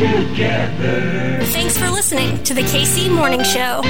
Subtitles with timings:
[0.00, 1.44] together.
[1.52, 3.82] Thanks for listening to the KC Morning Show.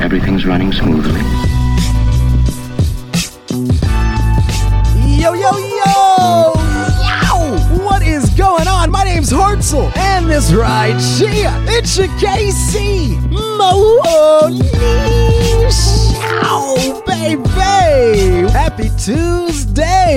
[0.00, 1.20] Everything's running smoothly.
[5.20, 6.54] Yo, yo, yo!
[7.02, 7.58] Yow!
[7.82, 8.92] What is going on?
[8.92, 14.70] My name's Hartzell, and this right here, it's your KC Monish!
[16.44, 18.48] Ow, baby!
[18.52, 19.45] Happy Tuesday!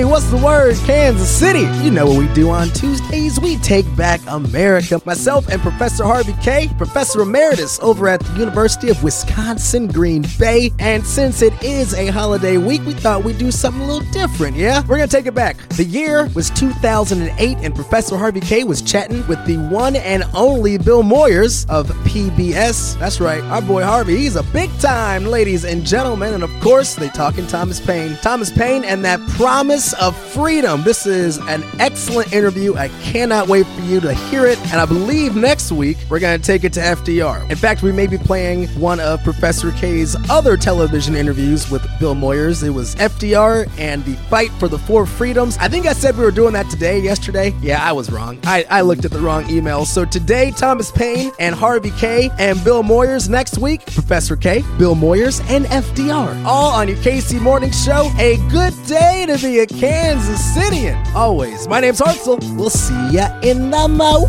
[0.02, 1.68] What's the word, Kansas City?
[1.84, 3.40] You know what we do on Tuesdays?
[3.40, 5.00] We take back America.
[5.04, 10.72] Myself and Professor Harvey Kaye, Professor Emeritus over at the University of Wisconsin Green Bay.
[10.78, 14.56] And since it is a holiday week, we thought we'd do something a little different,
[14.56, 14.82] yeah?
[14.86, 15.56] We're gonna take it back.
[15.70, 20.78] The year was 2008, and Professor Harvey Kaye was chatting with the one and only
[20.78, 22.98] Bill Moyers of PBS.
[22.98, 24.16] That's right, our boy Harvey.
[24.16, 26.34] He's a big time, ladies and gentlemen.
[26.34, 28.16] And of course, they talking Thomas Paine.
[28.22, 30.82] Thomas Paine and that promise of freedom.
[30.82, 32.74] This is an excellent interview.
[32.76, 34.58] I cannot wait for you to hear it.
[34.72, 37.50] And I believe next week we're going to take it to FDR.
[37.50, 42.14] In fact, we may be playing one of Professor Kaye's other television interviews with Bill
[42.14, 42.62] Moyers.
[42.62, 45.56] It was FDR and the fight for the four freedoms.
[45.58, 47.54] I think I said we were doing that today, yesterday.
[47.60, 48.38] Yeah, I was wrong.
[48.44, 49.84] I, I looked at the wrong email.
[49.84, 53.28] So today, Thomas Paine and Harvey Kaye and Bill Moyers.
[53.28, 56.44] Next week, Professor Kaye, Bill Moyers, and FDR.
[56.44, 58.10] All on your KC Morning Show.
[58.18, 60.96] A good day to be a Kansas Citian.
[61.14, 61.68] Always.
[61.68, 62.38] My name's Hartzell.
[62.56, 64.28] We'll see ya in the morning.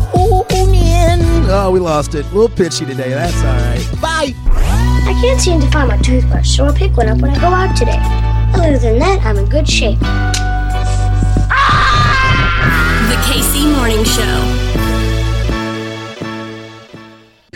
[1.48, 2.24] Oh, we lost it.
[2.32, 3.10] We'll pitch you today.
[3.10, 4.00] That's all right.
[4.00, 4.34] Bye.
[5.04, 7.48] I can't seem to find my toothbrush, so I'll pick one up when I go
[7.48, 7.98] out today.
[8.54, 9.98] Other than that, I'm in good shape.
[9.98, 10.06] The
[13.26, 14.61] KC Morning Show.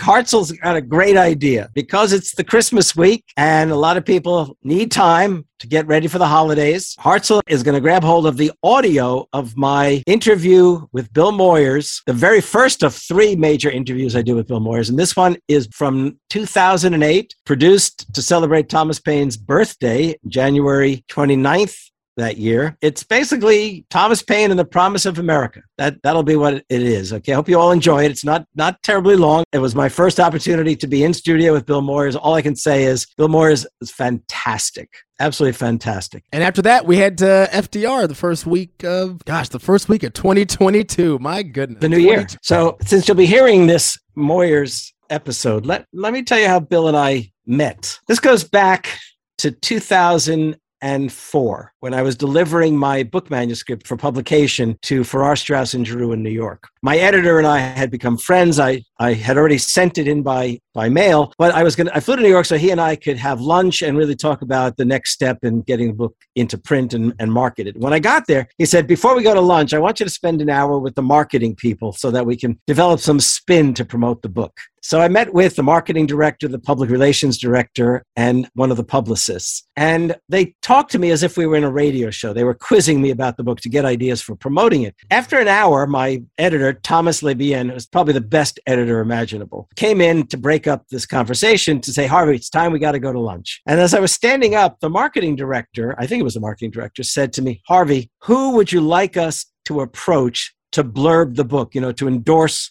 [0.07, 4.57] Hartzell's got a great idea because it's the Christmas week and a lot of people
[4.63, 6.95] need time to get ready for the holidays.
[7.01, 12.03] Hartzell is going to grab hold of the audio of my interview with Bill Moyers,
[12.07, 14.91] the very first of three major interviews I do with Bill Moyers.
[14.91, 22.39] And this one is from 2008, produced to celebrate Thomas Paine's birthday, January 29th, that
[22.39, 22.77] year.
[22.81, 25.63] It's basically Thomas Paine and the Promise of America.
[25.79, 27.13] That that'll be what it is.
[27.13, 28.11] Okay, I hope you all enjoy it.
[28.11, 29.45] It's not not terribly long.
[29.53, 32.19] It was my first opportunity to be in studio with Bill Moyers.
[32.21, 34.91] All I can say is Bill Moyers is fantastic.
[35.19, 36.25] Absolutely fantastic.
[36.33, 40.03] And after that, we had uh, FDR the first week of, gosh, the first week
[40.03, 41.19] of 2022.
[41.21, 41.81] My goodness.
[41.81, 42.27] The new year.
[42.43, 46.89] So since you'll be hearing this Moyers episode, let let me tell you how Bill
[46.89, 47.99] and I met.
[48.09, 48.99] This goes back
[49.39, 55.37] to 2000 and four when I was delivering my book manuscript for publication to Farrar
[55.37, 56.69] Straus and Giroux in New York.
[56.83, 58.59] My editor and I had become friends.
[58.59, 61.97] I, I had already sent it in by, by mail, but I was going to,
[61.97, 64.43] I flew to New York so he and I could have lunch and really talk
[64.43, 67.77] about the next step in getting the book into print and, and market it.
[67.77, 70.11] When I got there, he said, before we go to lunch, I want you to
[70.11, 73.85] spend an hour with the marketing people so that we can develop some spin to
[73.85, 74.61] promote the book.
[74.87, 78.85] So I met with the marketing director, the public relations director, and one of the
[78.85, 79.67] publicists.
[79.75, 82.33] And they talked to me as if we were in a radio show.
[82.33, 84.95] They were quizzing me about the book to get ideas for promoting it.
[85.11, 90.29] After an hour, my editor, Thomas LeBien, who's probably the best editor imaginable, came in
[90.29, 93.19] to break up this conversation to say, Harvey, it's time we got to go to
[93.19, 93.63] lunch.
[93.67, 96.71] And as I was standing up, the marketing director, I think it was the marketing
[96.71, 101.45] director, said to me, Harvey, who would you like us to approach to blurb the
[101.45, 102.71] book, you know, to endorse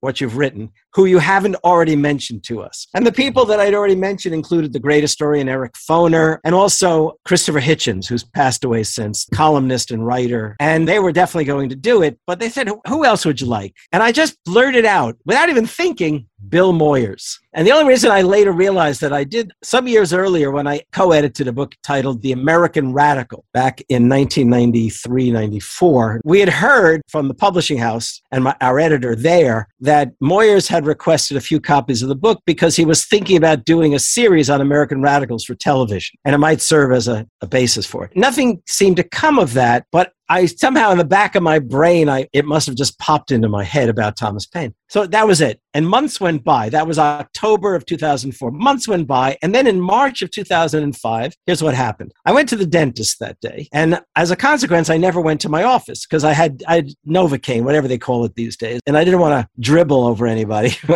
[0.00, 2.86] what you've written, who you haven't already mentioned to us.
[2.94, 7.18] And the people that I'd already mentioned included the great historian Eric Foner and also
[7.24, 10.56] Christopher Hitchens, who's passed away since, columnist and writer.
[10.60, 13.46] And they were definitely going to do it, but they said, Who else would you
[13.46, 13.74] like?
[13.92, 17.38] And I just blurted out without even thinking, Bill Moyers.
[17.52, 20.82] And the only reason I later realized that I did some years earlier when I
[20.92, 27.02] co edited a book titled The American Radical back in 1993 94, we had heard
[27.08, 31.60] from the publishing house and my, our editor there that Moyers had requested a few
[31.60, 35.44] copies of the book because he was thinking about doing a series on American radicals
[35.44, 38.16] for television, and it might serve as a, a basis for it.
[38.16, 42.08] Nothing seemed to come of that, but I somehow in the back of my brain,
[42.08, 44.74] I it must have just popped into my head about Thomas Paine.
[44.94, 45.60] So that was it.
[45.76, 46.68] And months went by.
[46.68, 48.52] That was October of 2004.
[48.52, 49.36] Months went by.
[49.42, 52.12] And then in March of 2005, here's what happened.
[52.24, 53.68] I went to the dentist that day.
[53.72, 56.90] And as a consequence, I never went to my office because I had, I had
[57.04, 58.80] Novocaine, whatever they call it these days.
[58.86, 60.68] And I didn't want to dribble over anybody,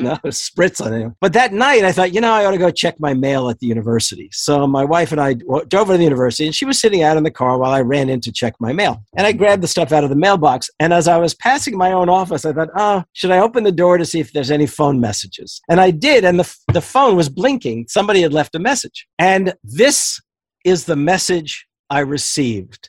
[0.00, 1.14] no, spritz on anyone.
[1.20, 3.60] But that night, I thought, you know, I ought to go check my mail at
[3.60, 4.30] the university.
[4.32, 7.22] So my wife and I drove to the university, and she was sitting out in
[7.22, 9.04] the car while I ran in to check my mail.
[9.16, 10.70] And I grabbed the stuff out of the mailbox.
[10.80, 13.72] And as I was passing my own office, I thought, oh, should I open the
[13.72, 15.60] door to see if there's any phone messages?
[15.68, 16.24] And I did.
[16.24, 17.86] And the, the phone was blinking.
[17.88, 19.06] Somebody had left a message.
[19.18, 20.20] And this
[20.64, 22.88] is the message I received.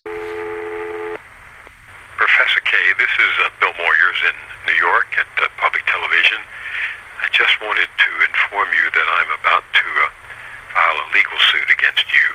[2.16, 4.36] Professor Kaye, this is uh, Bill Moyers in
[4.72, 6.40] New York at uh, Public Television.
[7.20, 10.08] I just wanted to inform you that I'm about to uh,
[10.72, 12.28] file a legal suit against you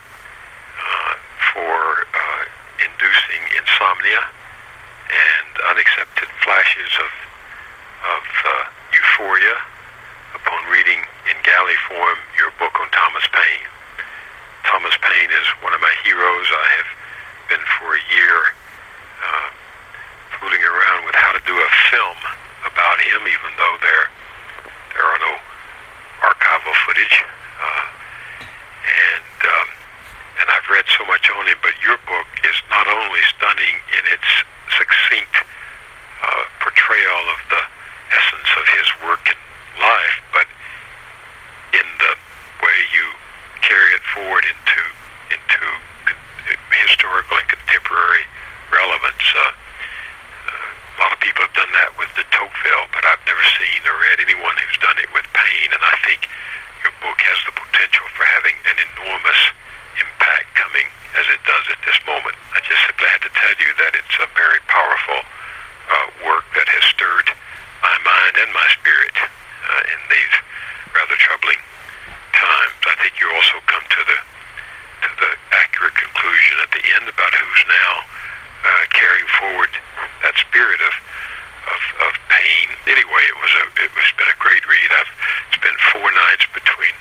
[0.77, 1.15] uh,
[1.57, 2.43] for uh,
[2.85, 4.23] inducing insomnia
[5.09, 7.11] and unaccepted flashes of,
[8.05, 9.57] of uh, euphoria
[10.35, 13.69] upon reading in galley form your book on Thomas Paine.
[14.65, 16.47] Thomas Paine is one of my heroes.
[16.51, 16.91] I have
[17.49, 18.37] been for a year
[19.25, 19.49] uh,
[20.39, 22.17] fooling around with how to do a film
[22.65, 24.07] about him, even though there
[24.95, 25.35] there are no
[26.23, 27.25] archival footage.
[27.61, 27.87] Uh,
[28.81, 29.69] and um,
[30.41, 34.05] and I've read so much on him, but your book is not only stunning in
[34.13, 34.29] its
[34.79, 35.35] succinct
[36.23, 37.63] uh, portrayal of the
[38.15, 39.41] essence of his work and
[39.81, 40.47] life, but
[41.75, 42.13] in the
[42.65, 43.07] way you
[43.63, 44.81] carry it forward into
[45.31, 45.61] into
[46.87, 48.25] historical and contemporary
[48.73, 49.27] relevance.
[49.37, 49.53] Uh,
[50.51, 53.81] uh, a lot of people have done that with de Tocqueville, but I've never seen
[53.87, 56.27] or read anyone who's done it with Paine, and I think
[56.83, 59.41] your book has the potential for having an enormous
[60.01, 60.89] impact coming
[61.19, 62.35] as it does at this moment.
[62.57, 66.69] I just simply had to tell you that it's a very powerful uh, work that
[66.69, 67.29] has stirred
[67.83, 70.35] my mind and my spirit uh, in these
[70.95, 71.61] rather troubling
[72.33, 72.77] times.
[72.87, 74.19] I think you also come to the
[75.01, 77.93] to the accurate conclusion at the end about who's now
[78.69, 79.73] uh, carrying forward
[80.23, 80.95] that spirit of
[81.71, 82.71] of, of Paine.
[82.89, 84.91] Anyway, it was a it was been a great read.
[84.93, 85.13] I've
[85.57, 86.95] spent four nights between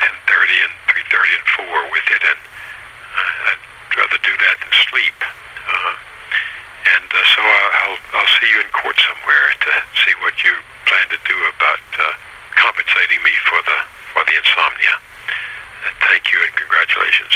[0.00, 3.62] 10:30 and 3:30 and 4 with it, and uh, I'd
[3.96, 5.16] rather do that than sleep.
[5.68, 5.94] Uh,
[6.96, 9.72] and uh, so I- I'll I'll see you in court somewhere to
[10.04, 10.52] see what you
[10.86, 12.12] plan to do about uh,
[12.56, 13.78] compensating me for the
[14.12, 14.94] for the insomnia.
[14.98, 17.34] Uh, thank you and congratulations.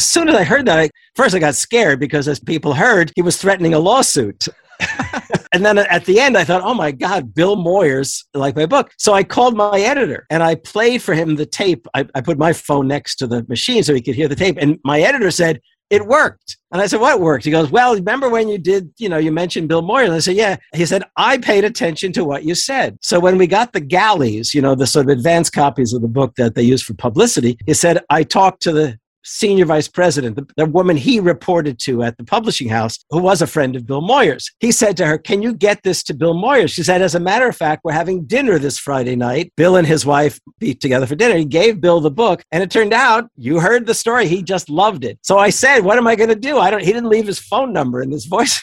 [0.00, 3.12] As soon as I heard that, I, first I got scared because, as people heard,
[3.16, 4.48] he was threatening a lawsuit.
[5.52, 8.92] and then at the end, I thought, oh my God, Bill Moyers, like my book.
[8.96, 11.86] So I called my editor and I played for him the tape.
[11.92, 14.56] I, I put my phone next to the machine so he could hear the tape.
[14.58, 15.60] And my editor said,
[15.90, 16.56] it worked.
[16.72, 17.44] And I said, what worked?
[17.44, 20.04] He goes, well, remember when you did, you know, you mentioned Bill Moyers?
[20.06, 20.56] And I said, yeah.
[20.72, 22.96] He said, I paid attention to what you said.
[23.02, 26.08] So when we got the galleys, you know, the sort of advanced copies of the
[26.08, 30.36] book that they use for publicity, he said, I talked to the senior vice president,
[30.36, 33.86] the, the woman he reported to at the publishing house, who was a friend of
[33.86, 34.50] Bill Moyers.
[34.58, 36.70] He said to her, Can you get this to Bill Moyers?
[36.72, 39.52] She said, As a matter of fact, we're having dinner this Friday night.
[39.56, 41.36] Bill and his wife be together for dinner.
[41.36, 44.26] He gave Bill the book, and it turned out you heard the story.
[44.26, 45.18] He just loved it.
[45.22, 46.58] So I said, What am I going to do?
[46.58, 48.62] I don't, he didn't leave his phone number in this voice.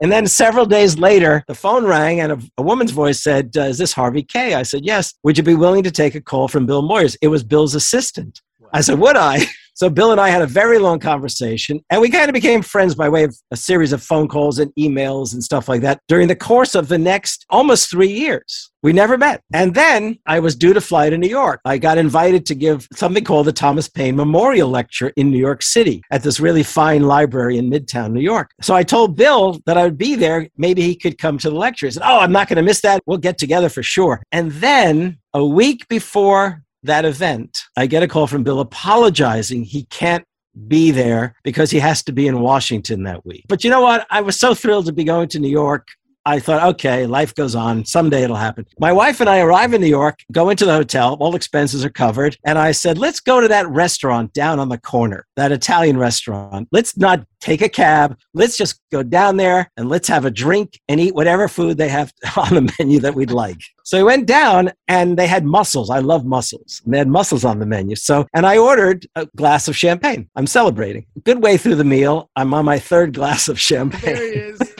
[0.00, 3.62] And then several days later, the phone rang and a, a woman's voice said, uh,
[3.62, 4.54] Is this Harvey Kaye?
[4.54, 5.14] I said, Yes.
[5.22, 7.16] Would you be willing to take a call from Bill Moyers?
[7.22, 8.40] It was Bill's assistant.
[8.72, 9.46] I said, Would I?
[9.78, 12.96] So Bill and I had a very long conversation, and we kind of became friends
[12.96, 16.26] by way of a series of phone calls and emails and stuff like that during
[16.26, 18.72] the course of the next almost three years.
[18.82, 19.40] We never met.
[19.52, 21.60] And then I was due to fly to New York.
[21.64, 25.62] I got invited to give something called the Thomas Paine Memorial Lecture in New York
[25.62, 28.50] City at this really fine library in Midtown, New York.
[28.60, 30.48] So I told Bill that I would be there.
[30.56, 31.86] Maybe he could come to the lecture.
[31.86, 33.00] He said, Oh, I'm not going to miss that.
[33.06, 34.24] We'll get together for sure.
[34.32, 39.62] And then a week before that event, I get a call from Bill apologizing.
[39.62, 40.24] He can't
[40.66, 43.44] be there because he has to be in Washington that week.
[43.48, 44.06] But you know what?
[44.10, 45.88] I was so thrilled to be going to New York.
[46.28, 47.86] I thought, okay, life goes on.
[47.86, 48.66] Someday it'll happen.
[48.78, 51.90] My wife and I arrive in New York, go into the hotel, all expenses are
[51.90, 52.36] covered.
[52.44, 56.68] And I said, let's go to that restaurant down on the corner, that Italian restaurant.
[56.70, 58.18] Let's not take a cab.
[58.34, 61.88] Let's just go down there and let's have a drink and eat whatever food they
[61.88, 63.60] have on the menu that we'd like.
[63.84, 65.88] So we went down and they had mussels.
[65.88, 66.82] I love mussels.
[66.84, 67.96] They had mussels on the menu.
[67.96, 70.28] So, and I ordered a glass of champagne.
[70.36, 71.06] I'm celebrating.
[71.24, 72.28] Good way through the meal.
[72.36, 74.14] I'm on my third glass of champagne.
[74.14, 74.74] There he is.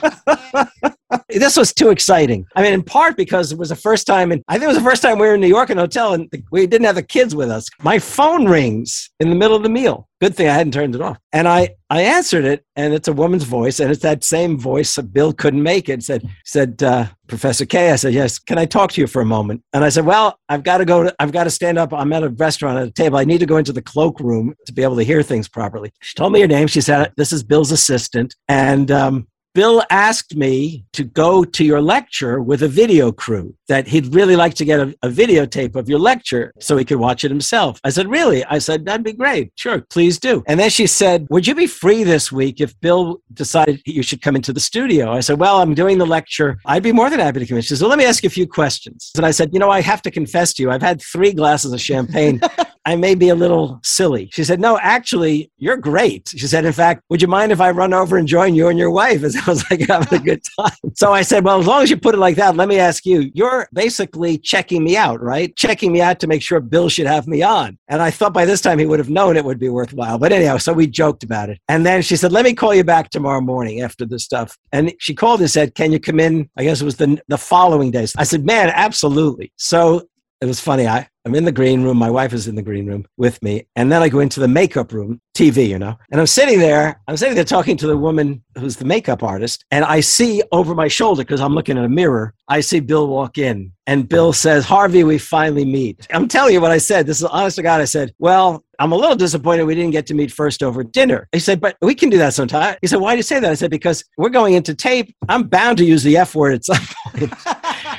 [1.29, 2.47] this was too exciting.
[2.55, 4.79] I mean, in part because it was the first time, and I think it was
[4.79, 6.97] the first time we were in New York in a hotel and we didn't have
[6.97, 7.69] the kids with us.
[7.83, 10.09] My phone rings in the middle of the meal.
[10.21, 11.17] Good thing I hadn't turned it off.
[11.33, 14.97] And I, I answered it, and it's a woman's voice, and it's that same voice
[14.97, 16.03] that Bill couldn't make it.
[16.03, 17.93] Said, said uh, Professor Kaye.
[17.93, 18.41] I said, yes.
[18.41, 19.63] Can I talk to you for a moment?
[19.73, 21.05] And I said, well, I've got to go.
[21.05, 21.93] To, I've got to stand up.
[21.93, 23.17] I'm at a restaurant at a table.
[23.17, 25.93] I need to go into the cloakroom to be able to hear things properly.
[26.01, 26.67] She told me her name.
[26.67, 31.81] She said, this is Bill's assistant, and um, Bill asked me to go to your
[31.81, 35.89] lecture with a video crew, that he'd really like to get a, a, videotape of
[35.89, 37.81] your lecture so he could watch it himself.
[37.83, 38.45] I said, Really?
[38.45, 39.53] I said, That'd be great.
[39.57, 40.43] Sure, please do.
[40.47, 44.23] And then she said, Would you be free this week if Bill decided you should
[44.23, 45.13] come into the studio?
[45.13, 46.59] I said, Well, I'm doing the lecture.
[46.67, 47.63] I'd be more than happy to come in.
[47.63, 49.11] She said, well, Let me ask you a few questions.
[49.17, 51.73] And I said, You know, I have to confess to you, I've had three glasses
[51.73, 52.41] of champagne.
[52.89, 54.31] I may be a little silly.
[54.33, 56.31] She said, No, actually, you're great.
[56.35, 58.79] She said, In fact, would you mind if I run over and join you and
[58.79, 59.23] your wife?
[59.29, 60.93] As I was like having a good time.
[60.95, 63.05] So I said, Well, as long as you put it like that, let me ask
[63.05, 65.55] you, you're basically checking me out, right?
[65.55, 67.77] Checking me out to make sure Bill should have me on.
[67.89, 70.19] And I thought by this time he would have known it would be worthwhile.
[70.19, 71.61] But anyhow, so we joked about it.
[71.69, 74.57] And then she said, Let me call you back tomorrow morning after this stuff.
[74.73, 76.49] And she called and said, Can you come in?
[76.57, 78.15] I guess it was the, the following days.
[78.17, 79.53] I said, Man, absolutely.
[79.57, 80.09] So
[80.41, 80.87] it was funny.
[80.87, 81.97] I, I'm in the green room.
[81.99, 83.67] My wife is in the green room with me.
[83.75, 87.01] And then I go into the makeup room, TV, you know, and I'm sitting there.
[87.09, 89.65] I'm sitting there talking to the woman who's the makeup artist.
[89.71, 93.09] And I see over my shoulder, because I'm looking at a mirror, I see Bill
[93.09, 93.73] walk in.
[93.87, 96.07] And Bill says, Harvey, we finally meet.
[96.13, 97.07] I'm telling you what I said.
[97.07, 97.81] This is honest to God.
[97.81, 101.29] I said, Well, I'm a little disappointed we didn't get to meet first over dinner.
[101.33, 102.77] He said, But we can do that sometime.
[102.81, 103.51] He said, Why do you say that?
[103.51, 105.15] I said, Because we're going into tape.
[105.29, 107.33] I'm bound to use the F word at some point.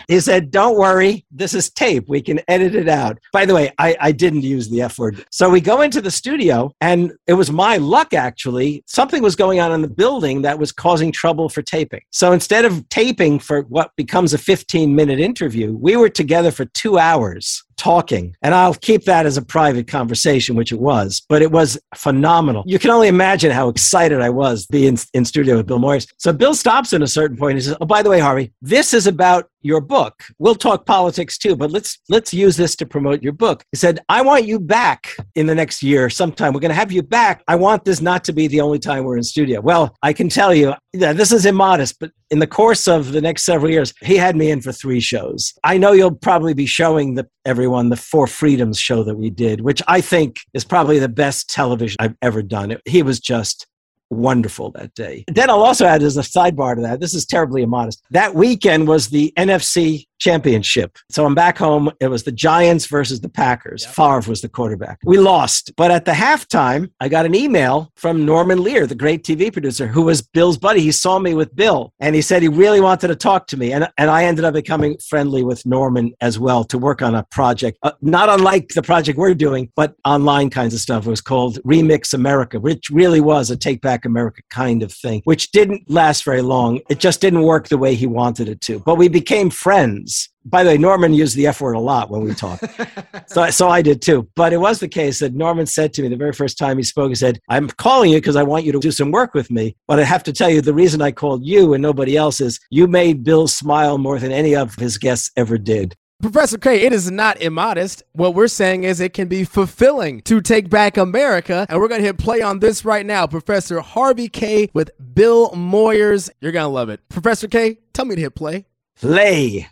[0.10, 1.24] he said, Don't worry.
[1.32, 2.10] This is tape.
[2.10, 3.20] We can edit it out.
[3.32, 5.24] By the way, I, I didn't use the F word.
[5.30, 8.84] So we go into the studio, and it was my luck, actually.
[8.88, 12.02] Something was going on in the building that was causing trouble for taping.
[12.10, 16.66] So instead of taping for what becomes a 15 minute interview, we were together for
[16.66, 18.36] two hours talking.
[18.42, 22.64] And I'll keep that as a private conversation, which it was, but it was phenomenal.
[22.68, 26.08] You can only imagine how excited I was being in, studio with Bill Moyers.
[26.18, 27.56] So Bill stops at a certain point.
[27.56, 30.24] He says, Oh, by the way, Harvey, this is about your book.
[30.40, 33.64] We'll talk politics too, but let's let's use this to promote your book.
[33.72, 36.54] He said, I want you back in the next year sometime.
[36.54, 37.44] We're gonna have you back.
[37.48, 39.62] I want this not to be the only time we're in studio.
[39.62, 43.22] Well, I can tell you, yeah, this is immodest, but in the course of the
[43.22, 45.54] next several years, he had me in for three shows.
[45.64, 49.62] I know you'll probably be showing the everyone the Four Freedoms show that we did,
[49.62, 52.72] which I think is probably the best television I've ever done.
[52.72, 53.68] It, he was just
[54.10, 55.24] wonderful that day.
[55.28, 58.02] Then I'll also add as a sidebar to that, this is terribly immodest.
[58.12, 60.98] That weekend was the NFC championship.
[61.10, 61.92] So I'm back home.
[62.00, 63.84] It was the Giants versus the Packers.
[63.86, 63.94] Yep.
[63.96, 65.00] Favre was the quarterback.
[65.04, 65.76] We lost.
[65.76, 69.88] But at the halftime, I got an email from Norman Lear, the great TV producer,
[69.88, 70.82] who was Bill's buddy.
[70.82, 73.72] He saw me with Bill and he said he really wanted to talk to me.
[73.72, 77.24] And, and I ended up becoming friendly with Norman as well to work on a
[77.32, 81.08] project, uh, not unlike the project we're doing, but online kinds of stuff.
[81.08, 85.22] It was called Remix America, which really was a Take Back America kind of thing,
[85.24, 86.82] which didn't last very long.
[86.90, 88.80] It just didn't work the way he wanted it to.
[88.80, 90.09] But we became friends
[90.46, 92.64] by the way, Norman used the F word a lot when we talked.
[93.28, 94.28] so, so I did too.
[94.36, 96.84] But it was the case that Norman said to me the very first time he
[96.84, 99.52] spoke, he said, I'm calling you because I want you to do some work with
[99.52, 99.76] me.
[99.88, 102.60] But I have to tell you, the reason I called you and nobody else is
[102.70, 105.96] you made Bill smile more than any of his guests ever did.
[106.22, 108.04] Professor Kaye, it is not immodest.
[108.12, 111.66] What we're saying is it can be fulfilling to take back America.
[111.70, 113.26] And we're going to hit play on this right now.
[113.26, 116.30] Professor Harvey Kaye with Bill Moyers.
[116.42, 117.00] You're going to love it.
[117.08, 118.66] Professor Kaye, tell me to hit play.
[119.00, 119.70] Play.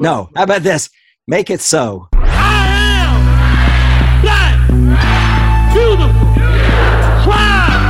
[0.00, 0.30] No.
[0.36, 0.90] How about this?
[1.26, 2.08] Make it so.
[2.12, 2.68] I
[3.04, 4.68] am black,
[5.74, 6.34] beautiful,
[7.24, 7.82] proud.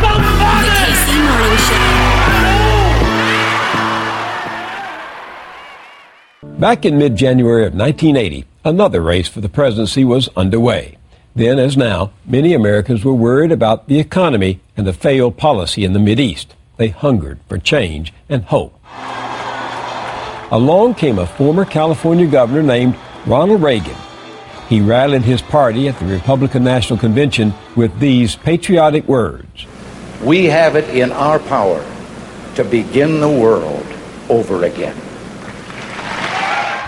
[0.00, 0.08] The
[0.72, 1.58] KC Morning
[6.48, 6.58] Show.
[6.58, 10.96] Back in mid January of 1980, another race for the presidency was underway.
[11.36, 15.92] Then, as now, many Americans were worried about the economy and the failed policy in
[15.92, 16.54] the East.
[16.78, 18.80] They hungered for change and hope.
[20.54, 22.94] Along came a former California governor named
[23.26, 23.96] Ronald Reagan.
[24.68, 29.66] He rallied his party at the Republican National Convention with these patriotic words
[30.22, 31.84] We have it in our power
[32.54, 33.84] to begin the world
[34.28, 34.96] over again.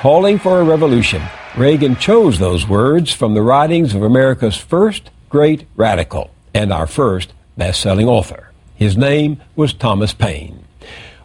[0.01, 1.21] Calling for a revolution,
[1.57, 7.33] Reagan chose those words from the writings of America's first great radical and our first
[7.57, 8.53] best selling author.
[8.77, 10.65] His name was Thomas Paine.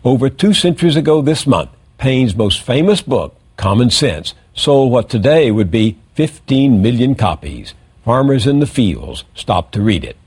[0.04, 1.70] Over two centuries ago this month,
[2.02, 7.76] Paine's most famous book, Common Sense, sold what today would be 15 million copies.
[8.04, 10.18] Farmers in the fields stopped to read it.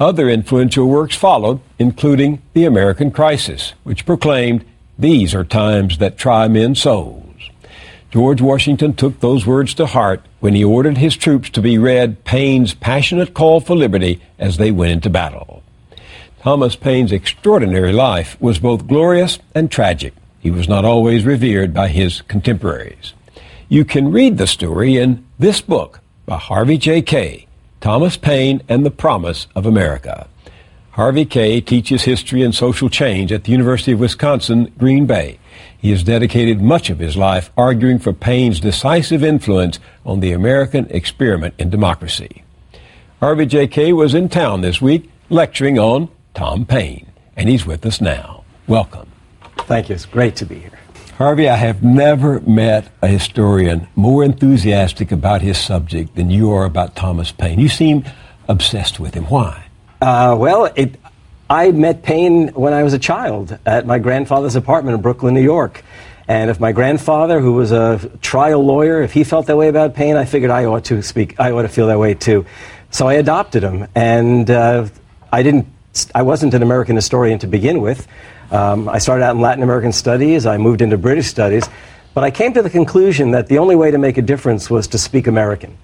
[0.00, 4.64] Other influential works followed, including The American Crisis, which proclaimed,
[4.98, 7.48] These are times that try men's souls.
[8.10, 12.24] George Washington took those words to heart when he ordered his troops to be read
[12.24, 15.62] Paine's passionate call for liberty as they went into battle.
[16.40, 20.12] Thomas Paine's extraordinary life was both glorious and tragic.
[20.44, 23.14] He was not always revered by his contemporaries.
[23.70, 27.00] You can read the story in this book by Harvey J.
[27.00, 27.46] Kaye,
[27.80, 30.28] Thomas Paine and the Promise of America.
[30.90, 35.38] Harvey Kaye teaches history and social change at the University of Wisconsin, Green Bay.
[35.78, 40.86] He has dedicated much of his life arguing for Paine's decisive influence on the American
[40.90, 42.44] experiment in democracy.
[43.20, 43.66] Harvey J.
[43.66, 48.44] Kaye was in town this week lecturing on Tom Paine, and he's with us now.
[48.66, 49.13] Welcome.
[49.66, 49.94] Thank you.
[49.94, 50.78] It's great to be here.
[51.18, 56.64] Harvey, I have never met a historian more enthusiastic about his subject than you are
[56.64, 57.60] about Thomas Paine.
[57.60, 58.04] You seem
[58.48, 59.24] obsessed with him.
[59.24, 59.64] Why?
[60.00, 60.96] Uh, well, it,
[61.48, 65.42] I met Paine when I was a child at my grandfather's apartment in Brooklyn, New
[65.42, 65.84] York.
[66.26, 69.94] And if my grandfather, who was a trial lawyer, if he felt that way about
[69.94, 71.38] Paine, I figured I ought to speak.
[71.38, 72.46] I ought to feel that way too.
[72.90, 74.88] So I adopted him, and uh,
[75.32, 75.66] I didn't.
[76.14, 78.06] I wasn't an American historian to begin with.
[78.50, 80.46] Um, I started out in Latin American studies.
[80.46, 81.68] I moved into British studies,
[82.14, 84.88] but I came to the conclusion that the only way to make a difference was
[84.88, 85.76] to speak American.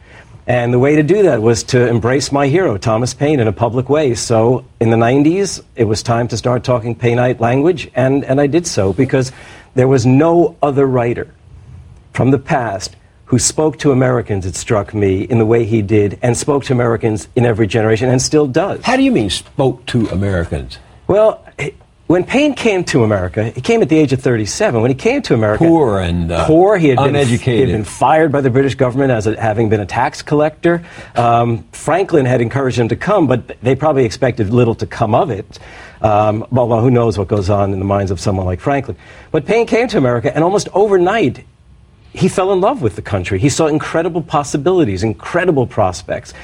[0.46, 3.52] And the way to do that was to embrace my hero, Thomas Paine, in a
[3.52, 4.14] public way.
[4.14, 8.48] So in the 90s, it was time to start talking Paineite language, and, and I
[8.48, 9.30] did so because
[9.74, 11.32] there was no other writer
[12.12, 12.96] from the past
[13.30, 16.72] who spoke to Americans, it struck me, in the way he did, and spoke to
[16.72, 18.82] Americans in every generation, and still does.
[18.82, 20.78] How do you mean spoke to Americans?
[21.06, 21.46] Well,
[22.08, 24.82] when Paine came to America, he came at the age of 37.
[24.82, 27.44] When he came to America, poor and uh, poor, he had uneducated.
[27.44, 30.22] Been, he had been fired by the British government as a, having been a tax
[30.22, 30.84] collector.
[31.14, 35.30] Um, Franklin had encouraged him to come, but they probably expected little to come of
[35.30, 35.60] it.
[36.02, 38.96] Um, well, well, who knows what goes on in the minds of someone like Franklin?
[39.30, 41.44] But Paine came to America, and almost overnight,
[42.12, 43.38] he fell in love with the country.
[43.38, 46.34] He saw incredible possibilities, incredible prospects.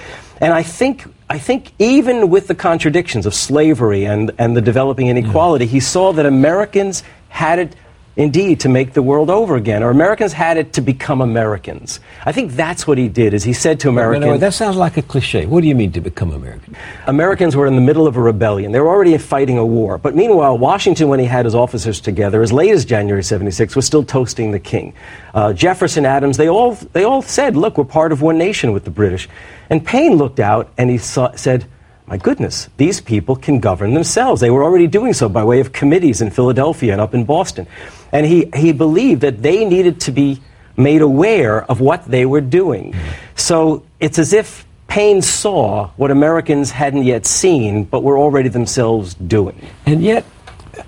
[0.41, 5.09] And I think, I think even with the contradictions of slavery and, and the developing
[5.09, 7.77] inequality, he saw that Americans had it
[8.17, 12.01] indeed to make the world over again, or Americans had it to become Americans.
[12.25, 13.35] I think that's what he did.
[13.35, 15.45] Is he said to Americans, no, no, that sounds like a cliche.
[15.45, 16.75] What do you mean to become American?
[17.07, 18.73] Americans were in the middle of a rebellion.
[18.73, 19.99] They were already fighting a war.
[19.99, 23.85] But meanwhile, Washington, when he had his officers together, as late as January '76, was
[23.85, 24.95] still toasting the king.
[25.35, 28.85] Uh, Jefferson, Adams, they all they all said, "Look, we're part of one nation with
[28.85, 29.29] the British."
[29.69, 31.67] And Paine looked out and he saw, said
[32.07, 34.41] my goodness, these people can govern themselves.
[34.41, 37.67] They were already doing so by way of committees in Philadelphia and up in Boston.
[38.13, 40.41] And he, he believed that they needed to be
[40.77, 42.95] made aware of what they were doing.
[43.35, 49.15] So it's as if Paine saw what Americans hadn't yet seen, but were already themselves
[49.15, 49.61] doing.
[49.85, 50.25] And yet,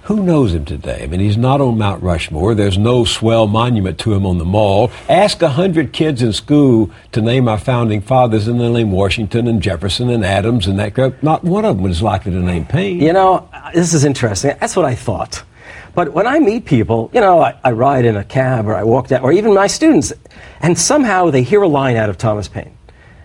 [0.02, 1.02] who knows him today?
[1.02, 2.54] I mean, he's not on Mount Rushmore.
[2.54, 4.90] There's no swell monument to him on the mall.
[5.08, 9.46] Ask a hundred kids in school to name our founding fathers, and they'll name Washington
[9.46, 11.22] and Jefferson and Adams and that group.
[11.22, 13.00] Not one of them is likely to name Paine.
[13.00, 14.56] You know, this is interesting.
[14.60, 15.42] That's what I thought.
[15.94, 18.84] But when I meet people, you know, I, I ride in a cab or I
[18.84, 20.12] walk down, or even my students,
[20.60, 22.76] and somehow they hear a line out of Thomas Paine.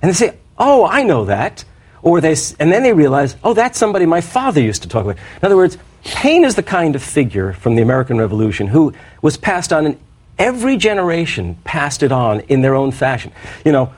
[0.02, 1.66] And they say, Oh, I know that.
[2.02, 5.18] Or they, and then they realize, Oh, that's somebody my father used to talk about.
[5.18, 9.38] In other words, Paine is the kind of figure from the American Revolution who was
[9.38, 10.00] passed on in
[10.38, 13.32] every generation, passed it on in their own fashion.
[13.64, 13.94] You know,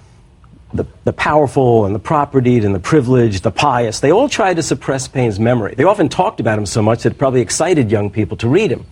[0.73, 4.63] the, the powerful and the propertied and the privileged, the pious, they all tried to
[4.63, 5.73] suppress Paine's memory.
[5.75, 8.71] They often talked about him so much that it probably excited young people to read
[8.71, 8.85] him.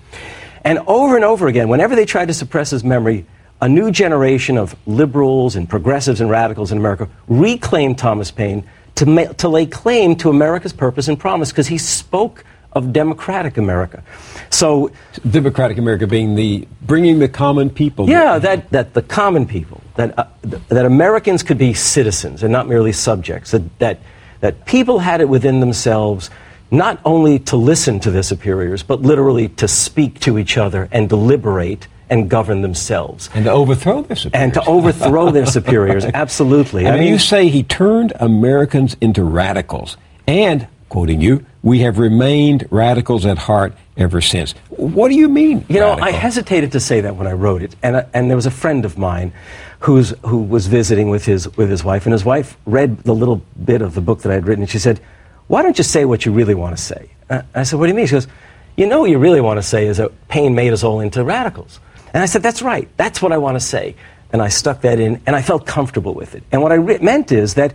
[0.64, 3.26] And over and over again, whenever they tried to suppress his memory,
[3.62, 8.64] a new generation of liberals and progressives and radicals in America reclaimed Thomas Paine
[8.96, 12.46] to, ma- to lay claim to America's purpose and promise because he spoke
[12.76, 14.04] of democratic America.
[14.50, 14.92] So,
[15.30, 18.10] democratic America being the bringing the common people.
[18.10, 22.68] Yeah, that, that the common people, that, uh, that Americans could be citizens and not
[22.68, 24.00] merely subjects, that, that,
[24.42, 26.30] that people had it within themselves
[26.72, 31.08] not only to listen to their superiors, but literally to speak to each other and
[31.08, 33.30] deliberate and govern themselves.
[33.34, 34.44] And to overthrow their superiors.
[34.44, 36.88] And to overthrow their superiors, absolutely.
[36.88, 39.98] I, I mean, you say he turned Americans into radicals.
[40.28, 44.52] And, quoting you, we have remained radicals at heart ever since.
[44.70, 45.66] What do you mean?
[45.70, 45.98] You radical?
[45.98, 48.46] know, I hesitated to say that when I wrote it, and, uh, and there was
[48.46, 49.32] a friend of mine
[49.80, 53.42] who's, who was visiting with his, with his wife, and his wife read the little
[53.64, 55.00] bit of the book that I had written, and she said,
[55.48, 57.12] Why don't you say what you really want to say?
[57.30, 58.08] Uh, I said, What do you mean?
[58.08, 58.28] She goes,
[58.76, 61.24] You know, what you really want to say is that Paine made us all into
[61.24, 61.80] radicals.
[62.14, 63.96] And I said, That's right, that's what I want to say.
[64.34, 66.44] And I stuck that in, and I felt comfortable with it.
[66.52, 67.74] And what I re- meant is that,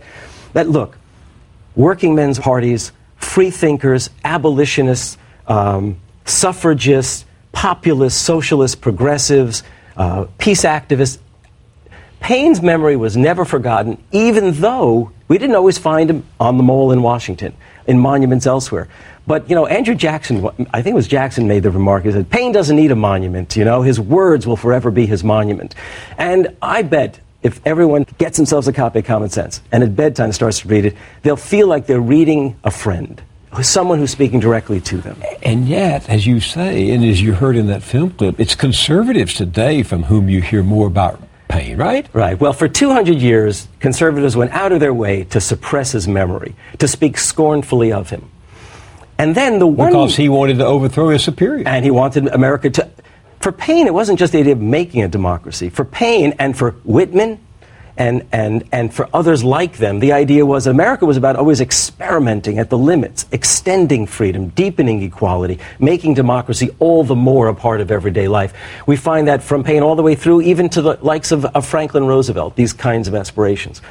[0.53, 0.97] that, look,
[1.75, 9.63] working men's parties, free thinkers, abolitionists, um, suffragists, populists, socialists, progressives,
[9.97, 11.19] uh, peace activists.
[12.19, 16.91] Paine's memory was never forgotten, even though we didn't always find him on the mole
[16.91, 17.55] in Washington,
[17.87, 18.87] in monuments elsewhere.
[19.25, 22.29] But, you know, Andrew Jackson, I think it was Jackson made the remark, he said,
[22.29, 25.75] Paine doesn't need a monument, you know, his words will forever be his monument.
[26.17, 30.31] And I bet if everyone gets themselves a copy of Common Sense and at bedtime
[30.31, 33.21] starts to read it, they'll feel like they're reading a friend,
[33.61, 35.21] someone who's speaking directly to them.
[35.41, 39.33] And yet, as you say, and as you heard in that film clip, it's conservatives
[39.33, 42.07] today from whom you hear more about Paine, right?
[42.13, 42.39] Right.
[42.39, 46.87] Well, for 200 years, conservatives went out of their way to suppress his memory, to
[46.87, 48.29] speak scornfully of him.
[49.17, 49.89] And then the one.
[49.89, 51.67] Because he wanted to overthrow his superior.
[51.67, 52.89] And he wanted America to.
[53.39, 55.69] For Paine, it wasn't just the idea of making a democracy.
[55.69, 57.39] For Paine and for Whitman
[57.99, 62.57] and, and, and for others like them, the idea was America was about always experimenting
[62.57, 67.91] at the limits, extending freedom, deepening equality, making democracy all the more a part of
[67.91, 68.53] everyday life.
[68.87, 71.67] We find that from Paine all the way through, even to the likes of, of
[71.67, 73.81] Franklin Roosevelt, these kinds of aspirations.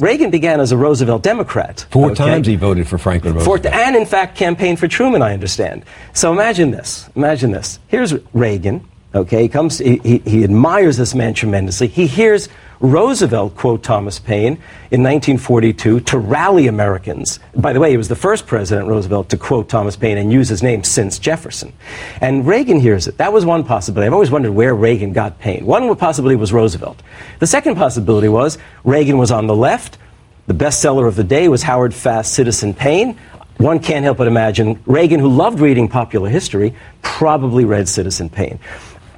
[0.00, 1.84] Reagan began as a Roosevelt Democrat.
[1.90, 2.14] Four okay?
[2.14, 3.62] times he voted for Franklin Roosevelt.
[3.64, 5.84] For, and in fact campaigned for Truman, I understand.
[6.12, 7.10] So imagine this.
[7.16, 7.80] Imagine this.
[7.88, 8.86] Here's Reagan.
[9.12, 9.78] Okay, he comes.
[9.78, 11.88] He, he, he admires this man tremendously.
[11.88, 12.48] He hears
[12.80, 14.54] Roosevelt quote Thomas Paine
[14.90, 17.38] in 1942 to rally Americans.
[17.54, 20.48] By the way, he was the first president, Roosevelt, to quote Thomas Paine and use
[20.48, 21.74] his name since Jefferson.
[22.22, 23.18] And Reagan hears it.
[23.18, 24.06] That was one possibility.
[24.06, 25.66] I've always wondered where Reagan got Paine.
[25.66, 27.02] One possibility was Roosevelt.
[27.38, 29.98] The second possibility was Reagan was on the left.
[30.46, 33.18] The bestseller of the day was Howard Fast's Citizen Paine.
[33.58, 38.58] One can't help but imagine Reagan, who loved reading popular history, probably read Citizen Paine.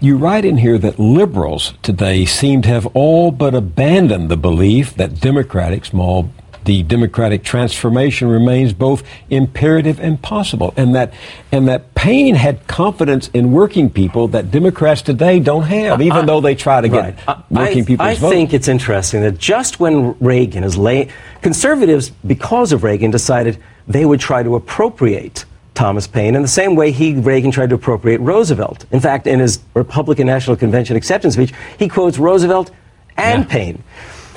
[0.02, 4.96] You write in here that liberals today seem to have all but abandoned the belief
[4.96, 6.28] that democratic, small
[6.64, 11.14] the democratic transformation remains both imperative and possible, and that
[11.52, 16.26] and that Paine had confidence in working people that Democrats today don't have, even I,
[16.26, 17.16] though they try to get
[17.48, 18.04] working people.
[18.04, 18.30] I vote.
[18.30, 21.10] think it's interesting that just when Reagan is late,
[21.42, 26.74] conservatives, because of Reagan, decided they would try to appropriate Thomas Paine in the same
[26.76, 28.84] way he, Reagan, tried to appropriate Roosevelt.
[28.90, 32.70] In fact, in his Republican National Convention acceptance speech, he quotes Roosevelt
[33.16, 33.48] and Yeah.
[33.50, 33.84] Paine.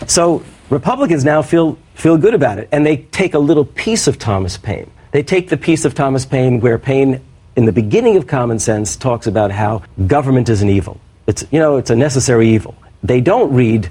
[0.08, 4.18] So Republicans now feel, feel good about it, and they take a little piece of
[4.18, 4.90] Thomas Paine.
[5.12, 7.22] They take the piece of Thomas Paine where Paine,
[7.56, 11.00] in the beginning of Common Sense, talks about how government is an evil.
[11.28, 12.76] It's, you know, it's a necessary evil.
[13.04, 13.90] They don't read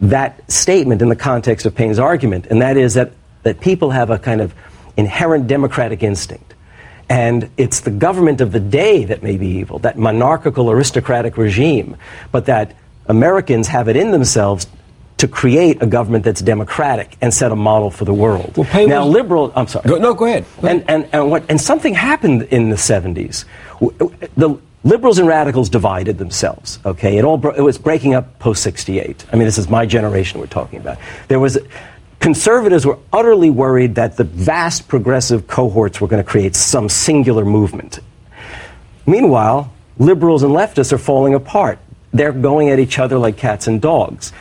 [0.00, 4.10] that statement in the context of Paine's argument, and that is that, that people have
[4.10, 4.54] a kind of
[4.96, 6.53] inherent democratic instinct.
[7.08, 11.96] And it's the government of the day that may be evil, that monarchical aristocratic regime,
[12.32, 12.74] but that
[13.06, 14.66] Americans have it in themselves
[15.18, 18.54] to create a government that's democratic and set a model for the world.
[18.56, 19.88] Well, now, was- liberal, I'm sorry.
[19.88, 20.44] Go- no, go ahead.
[20.60, 20.84] Go ahead.
[20.88, 23.44] And, and, and, what, and something happened in the 70s.
[23.80, 27.16] W- w- The liberals and radicals divided themselves, okay?
[27.18, 29.24] It, all it was breaking up post 68.
[29.32, 30.98] I mean, this is my generation we're talking about.
[31.28, 31.58] There was.
[32.24, 37.44] Conservatives were utterly worried that the vast progressive cohorts were going to create some singular
[37.44, 37.98] movement.
[39.04, 41.78] Meanwhile, liberals and leftists are falling apart.
[42.14, 44.32] They're going at each other like cats and dogs.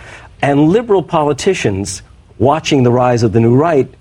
[0.42, 2.04] And liberal politicians,
[2.38, 3.94] watching the rise of the new right,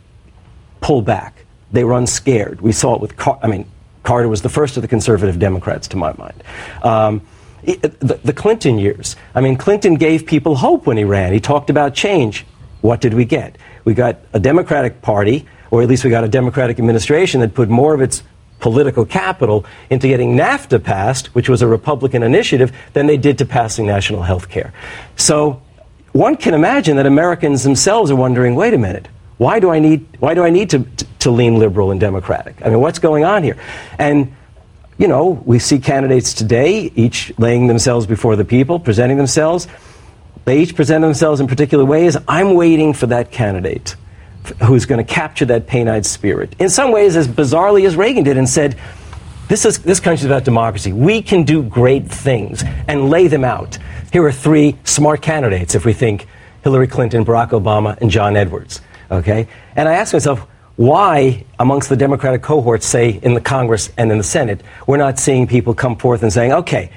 [0.81, 1.45] pull back.
[1.73, 2.61] They run scared.
[2.61, 3.69] We saw it with, Car- I mean,
[4.05, 6.45] Carter was the first of the conservative Democrats, to my mind.
[6.85, 7.23] Um,
[7.65, 9.17] the, the Clinton years.
[9.35, 11.33] I mean, Clinton gave people hope when he ran.
[11.33, 12.47] He talked about change.
[12.81, 13.57] What did we get?
[13.85, 17.69] We got a Democratic Party, or at least we got a Democratic administration that put
[17.69, 18.23] more of its
[18.61, 23.45] political capital into getting NAFTA passed, which was a Republican initiative, than they did to
[23.45, 24.73] passing national health care.
[25.17, 25.61] So
[26.13, 30.07] one can imagine that Americans themselves are wondering, wait a minute, why do I need,
[30.21, 32.65] why do I need to, to, to lean liberal and democratic?
[32.65, 33.57] I mean, what's going on here?
[33.99, 34.33] And,
[34.99, 39.67] you know, we see candidates today, each laying themselves before the people, presenting themselves.
[40.45, 42.17] They each present themselves in particular ways.
[42.27, 43.97] I'm waiting for that candidate
[44.65, 46.57] who's going to capture that Paineite spirit.
[46.59, 48.77] In some ways, as bizarrely as Reagan did, and said,
[49.49, 50.93] this, is, this country's about democracy.
[50.93, 53.79] We can do great things and lay them out.
[54.13, 56.27] Here are three smart candidates if we think
[56.65, 58.81] Hillary Clinton, Barack Obama, and John Edwards.
[59.11, 59.47] Okay?
[59.77, 64.19] And I ask myself, why, amongst the Democratic cohorts, say in the Congress and in
[64.19, 66.91] the Senate, we're not seeing people come forth and saying, okay,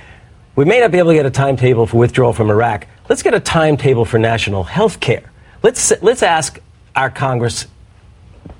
[0.56, 2.88] we may not be able to get a timetable for withdrawal from Iraq.
[3.08, 5.32] Let's get a timetable for national health care.
[5.62, 6.60] Let's, let's ask
[6.96, 7.68] our Congress,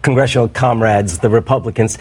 [0.04, 1.98] congressional comrades, the Republicans,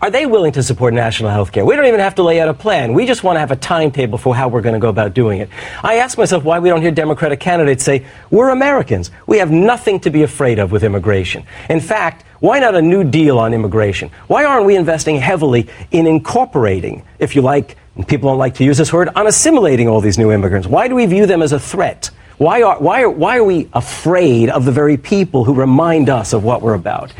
[0.00, 1.64] are they willing to support national health care?
[1.64, 2.92] We don't even have to lay out a plan.
[2.92, 5.40] We just want to have a timetable for how we're going to go about doing
[5.40, 5.48] it.
[5.82, 9.12] I ask myself why we don't hear Democratic candidates say, we're Americans.
[9.28, 11.44] We have nothing to be afraid of with immigration.
[11.70, 14.10] In fact, why not a new deal on immigration?
[14.26, 18.64] Why aren't we investing heavily in incorporating, if you like, and people don't like to
[18.64, 20.66] use this word, on assimilating all these new immigrants?
[20.66, 22.10] Why do we view them as a threat?
[22.38, 26.32] Why are, why are, why are we afraid of the very people who remind us
[26.32, 27.12] of what we're about?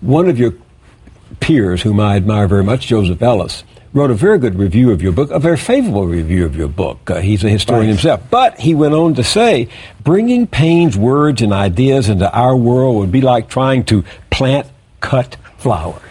[0.00, 0.54] One of your
[1.40, 5.12] peers, whom I admire very much, Joseph Ellis, wrote a very good review of your
[5.12, 7.10] book, a very favorable review of your book.
[7.10, 7.88] Uh, he's a historian Right.
[7.90, 8.22] himself.
[8.30, 9.68] But he went on to say,
[10.02, 14.66] bringing Paine's words and ideas into our world would be like trying to plant
[15.00, 16.02] cut flowers.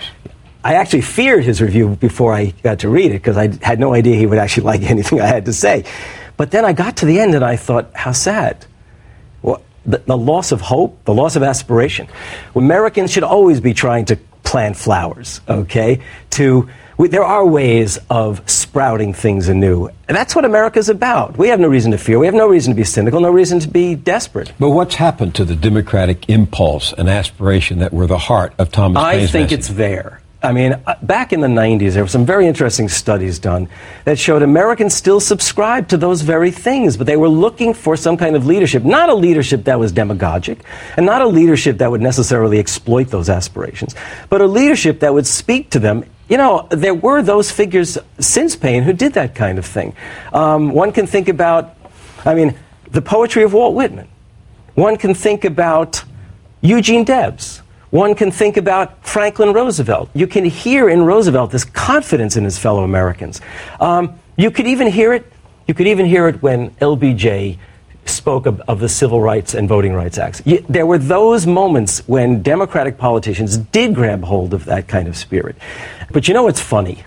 [0.66, 3.94] I actually feared his review before I got to read it because I had no
[3.94, 5.86] idea he would actually like anything I had to say.
[6.38, 8.66] But then I got to the end and I thought, how sad.
[9.44, 12.08] Well, the, the loss of hope, the loss of aspiration.
[12.56, 16.02] Americans should always be trying to plant flowers, okay?
[16.32, 19.90] To we, there are ways of sprouting things anew.
[20.08, 21.38] And that's what America's about.
[21.38, 22.18] We have no reason to fear.
[22.18, 24.52] We have no reason to be cynical, no reason to be desperate.
[24.60, 29.04] But what's happened to the democratic impulse and aspiration that were the heart of Thomas
[29.04, 29.60] I Paine's think message?
[29.60, 30.22] it's there.
[30.46, 33.68] I mean, uh, back in the 90s, there were some very interesting studies done
[34.04, 38.16] that showed Americans still subscribed to those very things, but they were looking for some
[38.16, 38.84] kind of leadership.
[38.84, 40.60] Not a leadership that was demagogic,
[40.98, 43.96] and not a leadership that would necessarily exploit those aspirations,
[44.30, 46.06] but a leadership that would speak to them.
[46.30, 49.96] You know, there were those figures since Paine who did that kind of thing.
[50.32, 51.76] Um, one can think about,
[52.24, 52.56] I mean,
[52.92, 54.08] the poetry of Walt Whitman.
[54.76, 56.04] One can think about
[56.62, 57.64] Eugene Debs.
[57.96, 60.10] One can think about Franklin Roosevelt.
[60.14, 63.40] You can hear in Roosevelt this confidence in his fellow Americans.
[63.80, 65.32] Um, you could even hear it.
[65.66, 67.58] You could even hear it when LBJ
[68.06, 70.42] spoke of, of the Civil Rights and Voting Rights Acts.
[70.44, 75.16] You, there were those moments when Democratic politicians did grab hold of that kind of
[75.16, 75.56] spirit.
[76.12, 77.06] But you know what's funny?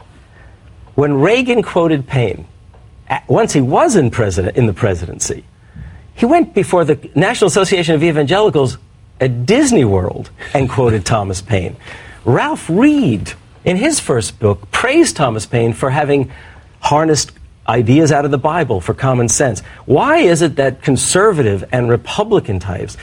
[0.95, 2.47] When Reagan quoted Paine,
[3.11, 5.45] a- once he was in president in the presidency,
[6.15, 8.79] he went before the National Association of Evangelicals
[9.21, 11.77] at Disney World and quoted Thomas Paine.
[12.25, 13.33] Ralph Reed,
[13.65, 16.31] in his first book, praised Thomas Paine for having
[16.81, 17.33] harnessed
[17.69, 19.61] ideas out of the Bible for common sense.
[19.85, 22.97] Why is it that conservative and Republican types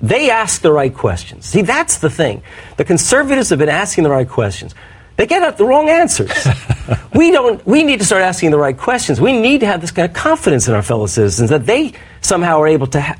[0.00, 1.46] they ask the right questions?
[1.46, 2.42] See, that's the thing.
[2.76, 4.74] The conservatives have been asking the right questions.
[5.16, 6.32] They get out the wrong answers.
[7.14, 7.64] we don't.
[7.66, 9.20] We need to start asking the right questions.
[9.20, 12.58] We need to have this kind of confidence in our fellow citizens that they somehow
[12.60, 13.00] are able to.
[13.02, 13.18] Ha-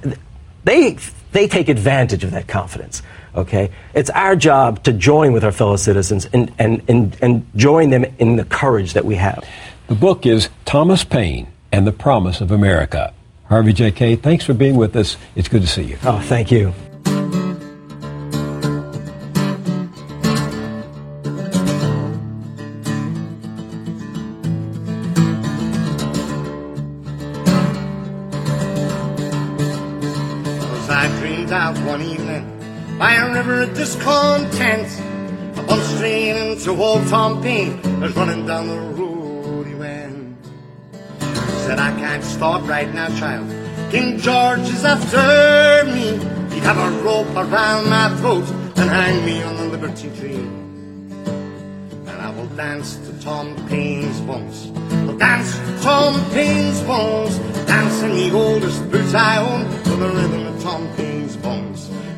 [0.65, 0.97] they
[1.33, 3.03] they take advantage of that confidence.
[3.35, 7.91] Okay, it's our job to join with our fellow citizens and and and, and join
[7.91, 9.45] them in the courage that we have.
[9.87, 13.13] The book is Thomas Paine and the Promise of America.
[13.47, 13.91] Harvey J.
[13.91, 15.17] Kaye, thanks for being with us.
[15.35, 15.99] It's good to see you.
[16.05, 16.73] Oh, thank you.
[33.01, 34.87] By a river of discontent,
[35.57, 40.37] a bus train into old Tom Paine was running down the road he went.
[41.65, 43.49] Said, I can't stop right now, child.
[43.91, 46.09] King George is after me.
[46.55, 50.45] He'd have a rope around my throat and hang me on the Liberty Tree.
[52.05, 54.71] And I will dance to Tom Paine's bones.
[55.09, 57.39] I'll dance to Tom Paine's bones.
[57.67, 61.10] Dance in the oldest boots I own to the rhythm of Tom bones.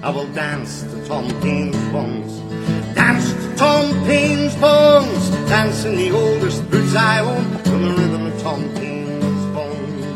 [0.04, 2.40] I will dance to Tom Paine's bones.
[2.92, 5.30] Dance to Tom Paine's bones.
[5.48, 10.06] Dance in the oldest boots I own to the rhythm of Tom Paine's bones.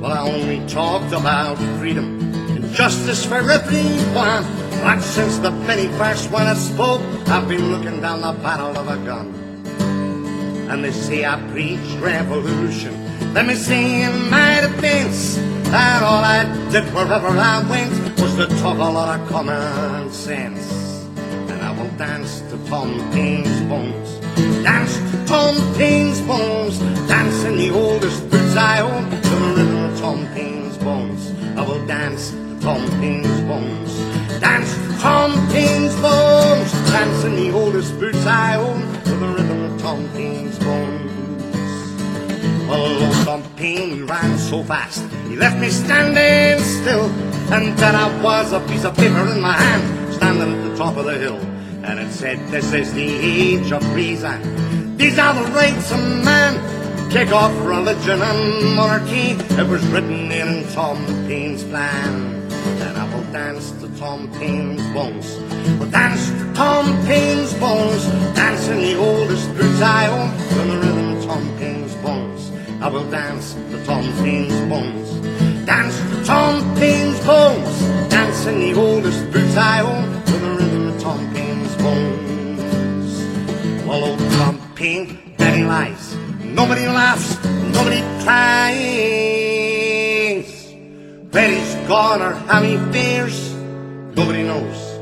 [0.00, 2.18] Well, I only talked about freedom
[2.56, 4.61] and justice for everyone.
[4.82, 8.88] But since the very first one I spoke, I've been looking down the barrel of
[8.88, 9.28] a gun.
[10.68, 12.92] And they say I preached revolution.
[13.32, 15.36] Let me say in my defense
[15.70, 16.42] that all I
[16.72, 20.66] did wherever I went was to talk a lot of common sense.
[21.48, 24.18] And I will dance to Tom Paine's bones.
[24.64, 26.78] Dance to Tom Paine's bones.
[27.06, 31.30] Dance in the oldest boots I own to the rhythm of Tom Paine's bones.
[31.56, 33.91] I will dance to Tom Paine's bones.
[34.42, 36.72] Dance to Tom Paine's bones.
[36.90, 41.12] Dance in the oldest boots I own to the rhythm of Tom Paine's bones.
[42.68, 47.08] Oh, old Tom Paine, he ran so fast, he left me standing still.
[47.54, 50.96] And then I was a piece of paper in my hand, standing at the top
[50.96, 51.38] of the hill.
[51.84, 54.96] And it said, This is the age of reason.
[54.96, 56.58] These are the rights of man.
[57.12, 59.36] Kick off religion and monarchy.
[59.54, 62.41] It was written in Tom Paine's plan.
[63.32, 65.36] Dance to Tom Paine's bones.
[65.90, 68.04] Dance to Tom Paine's bones.
[68.36, 70.30] Dance in the oldest boots I own.
[70.48, 72.52] To the rhythm of Tom Paine's bones.
[72.82, 75.10] I will dance to Tom Paine's bones.
[75.64, 77.80] Dance to Tom Paine's bones.
[78.10, 80.22] Dance in the oldest boots I own.
[80.24, 83.86] To the rhythm of Tom Paine's bones.
[83.86, 86.14] Well, old Tom Paine, lies.
[86.44, 87.42] Nobody laughs,
[87.72, 89.41] nobody cries.
[91.32, 93.54] Where he's gone or how he fares,
[94.14, 94.98] nobody knows,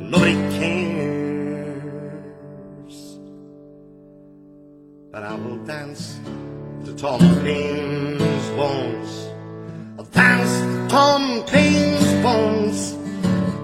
[0.00, 1.18] nobody cares.
[5.12, 6.18] But I will dance
[6.86, 9.28] to Tom Paine's bones.
[9.98, 12.96] I'll dance to Tom Paine's bones.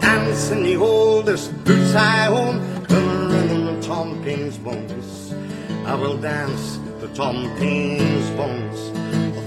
[0.03, 2.61] Dance in the oldest boots I own.
[2.89, 5.33] To the rhythm of Tom Paine's bones.
[5.87, 8.93] I will dance to Tom Paine's bones.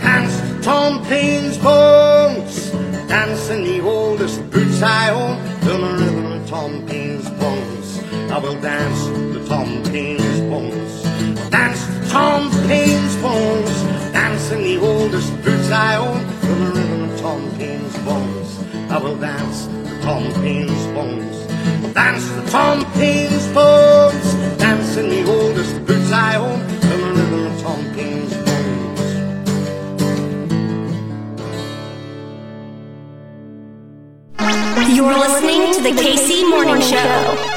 [0.01, 2.08] I'll Tom Paine's bones.
[3.09, 8.03] Dancing the oldest boots I own to the rhythm of Tom Paine's bones.
[8.31, 11.49] I will dance to Tom Paine's bones.
[11.49, 13.81] Dance to Tom Paine's bones.
[14.13, 18.59] Dancing the oldest boots I own to the rhythm of Tom Paine's bones.
[18.91, 21.93] I will dance to Tom Paine's bones.
[21.95, 24.33] Dance to Tom Paine's bones.
[24.59, 28.48] Dancing the oldest boots I own to the rhythm of Tom Paine's bones.
[35.09, 37.48] You're listening to the KC Morning Show.